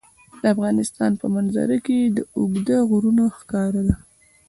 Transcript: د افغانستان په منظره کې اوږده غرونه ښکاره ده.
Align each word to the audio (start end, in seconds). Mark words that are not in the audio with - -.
د 0.41 0.43
افغانستان 0.53 1.11
په 1.21 1.25
منظره 1.35 1.77
کې 1.85 1.97
اوږده 2.37 2.77
غرونه 2.89 3.23
ښکاره 3.37 3.81
ده. 3.87 3.95